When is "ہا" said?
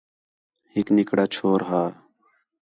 1.69-1.83